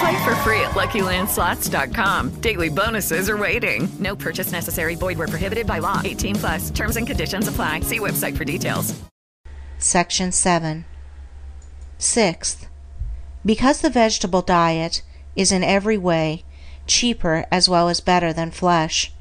Play 0.00 0.24
for 0.24 0.34
free 0.36 0.60
at 0.60 0.72
LuckyLandSlots.com. 0.72 2.40
Daily 2.40 2.68
bonuses 2.68 3.30
are 3.30 3.36
waiting. 3.36 3.88
No 3.98 4.16
purchase 4.16 4.52
necessary. 4.52 4.94
Void 4.94 5.18
where 5.18 5.28
prohibited 5.28 5.66
by 5.66 5.78
law. 5.78 6.02
18 6.04 6.34
plus. 6.36 6.70
Terms 6.70 6.96
and 6.96 7.06
conditions 7.06 7.48
apply. 7.48 7.80
See 7.80 7.98
website 7.98 8.36
for 8.36 8.44
details. 8.44 8.94
Section 9.78 10.32
7. 10.32 10.84
Sixth, 11.98 12.66
because 13.44 13.80
the 13.80 13.88
vegetable 13.88 14.42
diet 14.42 15.02
is 15.34 15.50
in 15.50 15.64
every 15.64 15.96
way 15.96 16.44
cheaper 16.86 17.46
as 17.50 17.68
well 17.68 17.88
as 17.88 18.00
better 18.00 18.32
than 18.32 18.50
flesh. 18.50 19.12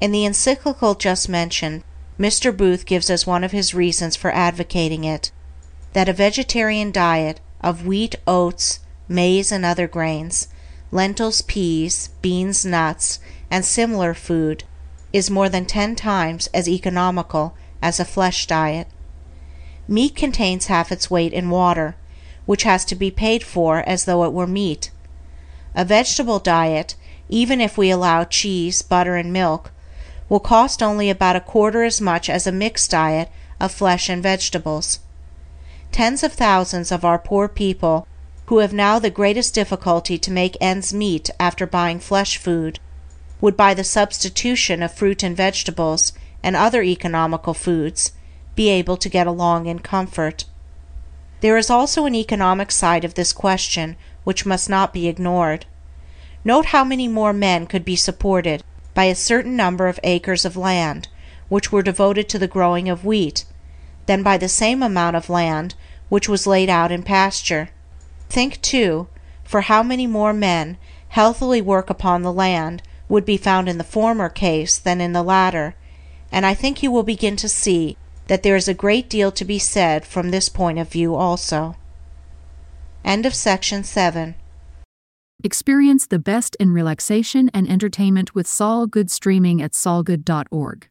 In 0.00 0.10
the 0.10 0.24
encyclical 0.24 0.94
just 0.94 1.28
mentioned, 1.28 1.84
Mr. 2.18 2.56
Booth 2.56 2.86
gives 2.86 3.10
us 3.10 3.26
one 3.26 3.44
of 3.44 3.52
his 3.52 3.74
reasons 3.74 4.16
for 4.16 4.30
advocating 4.32 5.04
it, 5.04 5.32
that 5.92 6.08
a 6.08 6.12
vegetarian 6.12 6.90
diet 6.90 7.40
of 7.60 7.86
wheat, 7.86 8.16
oats, 8.26 8.80
maize 9.14 9.52
and 9.52 9.64
other 9.64 9.86
grains, 9.86 10.48
lentils, 10.90 11.42
peas, 11.42 12.10
beans, 12.20 12.64
nuts, 12.64 13.18
and 13.50 13.64
similar 13.64 14.14
food 14.14 14.64
is 15.12 15.30
more 15.30 15.48
than 15.48 15.66
ten 15.66 15.94
times 15.94 16.48
as 16.54 16.68
economical 16.68 17.54
as 17.82 18.00
a 18.00 18.04
flesh 18.04 18.46
diet. 18.46 18.88
Meat 19.88 20.14
contains 20.16 20.66
half 20.66 20.90
its 20.90 21.10
weight 21.10 21.32
in 21.32 21.50
water, 21.50 21.96
which 22.46 22.62
has 22.62 22.84
to 22.84 22.94
be 22.94 23.10
paid 23.10 23.42
for 23.42 23.78
as 23.80 24.04
though 24.04 24.24
it 24.24 24.32
were 24.32 24.46
meat. 24.46 24.90
A 25.74 25.84
vegetable 25.84 26.38
diet, 26.38 26.94
even 27.28 27.60
if 27.60 27.76
we 27.76 27.90
allow 27.90 28.24
cheese, 28.24 28.82
butter 28.82 29.16
and 29.16 29.32
milk, 29.32 29.70
will 30.28 30.40
cost 30.40 30.82
only 30.82 31.10
about 31.10 31.36
a 31.36 31.40
quarter 31.40 31.82
as 31.82 32.00
much 32.00 32.30
as 32.30 32.46
a 32.46 32.52
mixed 32.52 32.90
diet 32.90 33.30
of 33.60 33.72
flesh 33.72 34.08
and 34.08 34.22
vegetables. 34.22 35.00
Tens 35.90 36.22
of 36.22 36.32
thousands 36.32 36.90
of 36.90 37.04
our 37.04 37.18
poor 37.18 37.48
people 37.48 38.06
who 38.46 38.58
have 38.58 38.72
now 38.72 38.98
the 38.98 39.10
greatest 39.10 39.54
difficulty 39.54 40.18
to 40.18 40.30
make 40.30 40.56
ends 40.60 40.92
meet 40.92 41.30
after 41.38 41.66
buying 41.66 41.98
flesh 41.98 42.36
food, 42.36 42.78
would 43.40 43.56
by 43.56 43.74
the 43.74 43.84
substitution 43.84 44.82
of 44.82 44.92
fruit 44.92 45.22
and 45.22 45.36
vegetables 45.36 46.12
and 46.42 46.56
other 46.56 46.82
economical 46.82 47.54
foods 47.54 48.12
be 48.54 48.68
able 48.68 48.96
to 48.96 49.08
get 49.08 49.26
along 49.26 49.66
in 49.66 49.78
comfort. 49.78 50.44
There 51.40 51.56
is 51.56 51.70
also 51.70 52.06
an 52.06 52.14
economic 52.14 52.70
side 52.70 53.04
of 53.04 53.14
this 53.14 53.32
question 53.32 53.96
which 54.24 54.46
must 54.46 54.68
not 54.68 54.92
be 54.92 55.08
ignored. 55.08 55.66
Note 56.44 56.66
how 56.66 56.84
many 56.84 57.08
more 57.08 57.32
men 57.32 57.66
could 57.66 57.84
be 57.84 57.96
supported 57.96 58.62
by 58.94 59.04
a 59.04 59.14
certain 59.14 59.56
number 59.56 59.88
of 59.88 59.98
acres 60.02 60.44
of 60.44 60.56
land 60.56 61.08
which 61.48 61.72
were 61.72 61.82
devoted 61.82 62.28
to 62.28 62.38
the 62.38 62.48
growing 62.48 62.88
of 62.88 63.04
wheat, 63.04 63.44
than 64.06 64.22
by 64.22 64.36
the 64.36 64.48
same 64.48 64.82
amount 64.82 65.16
of 65.16 65.28
land 65.28 65.74
which 66.08 66.28
was 66.28 66.46
laid 66.46 66.68
out 66.68 66.92
in 66.92 67.02
pasture. 67.02 67.70
Think, 68.32 68.62
too, 68.62 69.08
for 69.44 69.60
how 69.60 69.82
many 69.82 70.06
more 70.06 70.32
men 70.32 70.78
healthily 71.08 71.60
work 71.60 71.90
upon 71.90 72.22
the 72.22 72.32
land 72.32 72.82
would 73.06 73.26
be 73.26 73.36
found 73.36 73.68
in 73.68 73.76
the 73.76 73.84
former 73.84 74.30
case 74.30 74.78
than 74.78 75.02
in 75.02 75.12
the 75.12 75.22
latter, 75.22 75.74
and 76.32 76.46
I 76.46 76.54
think 76.54 76.82
you 76.82 76.90
will 76.90 77.02
begin 77.02 77.36
to 77.36 77.46
see 77.46 77.98
that 78.28 78.42
there 78.42 78.56
is 78.56 78.68
a 78.68 78.72
great 78.72 79.10
deal 79.10 79.32
to 79.32 79.44
be 79.44 79.58
said 79.58 80.06
from 80.06 80.30
this 80.30 80.48
point 80.48 80.78
of 80.78 80.90
view 80.90 81.14
also. 81.14 81.76
End 83.04 83.26
of 83.26 83.34
section 83.34 83.84
7. 83.84 84.34
Experience 85.44 86.06
the 86.06 86.18
best 86.18 86.56
in 86.58 86.72
relaxation 86.72 87.50
and 87.52 87.68
entertainment 87.68 88.34
with 88.34 88.46
Sol 88.46 88.86
Good 88.86 89.10
streaming 89.10 89.60
at 89.60 89.72
solgood.org. 89.72 90.88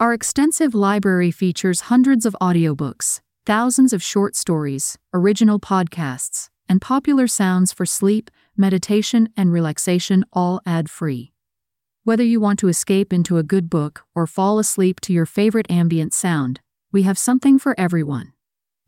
Our 0.00 0.12
extensive 0.12 0.74
library 0.74 1.30
features 1.30 1.82
hundreds 1.82 2.26
of 2.26 2.34
audiobooks, 2.40 3.20
thousands 3.46 3.92
of 3.92 4.02
short 4.02 4.34
stories, 4.34 4.98
original 5.12 5.60
podcasts, 5.60 6.48
and 6.74 6.82
popular 6.82 7.28
sounds 7.28 7.72
for 7.72 7.86
sleep, 7.86 8.32
meditation, 8.56 9.28
and 9.36 9.52
relaxation 9.52 10.24
all 10.32 10.60
ad 10.66 10.90
free. 10.90 11.32
Whether 12.02 12.24
you 12.24 12.40
want 12.40 12.58
to 12.58 12.68
escape 12.68 13.12
into 13.12 13.38
a 13.38 13.44
good 13.44 13.70
book 13.70 14.02
or 14.12 14.26
fall 14.26 14.58
asleep 14.58 14.98
to 15.02 15.12
your 15.12 15.24
favorite 15.24 15.70
ambient 15.70 16.12
sound, 16.12 16.58
we 16.90 17.04
have 17.04 17.16
something 17.16 17.60
for 17.60 17.76
everyone. 17.78 18.32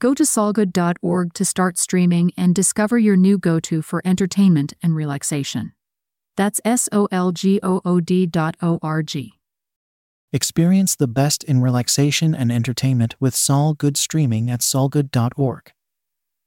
Go 0.00 0.14
to 0.14 0.24
solgood.org 0.24 1.32
to 1.34 1.44
start 1.44 1.78
streaming 1.78 2.32
and 2.36 2.56
discover 2.56 2.98
your 2.98 3.14
new 3.14 3.38
go 3.38 3.60
to 3.60 3.82
for 3.82 4.02
entertainment 4.04 4.72
and 4.82 4.96
relaxation. 4.96 5.70
That's 6.36 6.60
S 6.64 6.88
O 6.90 7.06
L 7.12 7.30
G 7.30 7.60
O 7.62 7.82
O 7.84 8.00
D 8.00 8.26
dot 8.26 8.56
O 8.60 8.80
R 8.82 9.04
G. 9.04 9.34
Experience 10.32 10.96
the 10.96 11.06
best 11.06 11.44
in 11.44 11.60
relaxation 11.60 12.34
and 12.34 12.50
entertainment 12.50 13.14
with 13.20 13.36
Sol 13.36 13.74
Good 13.74 13.96
streaming 13.96 14.50
at 14.50 14.58
solgood.org. 14.58 15.72